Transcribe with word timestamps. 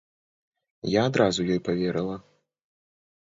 Я 0.91 1.01
адразу 1.09 1.45
ёй 1.55 1.61
паверыла. 1.69 2.17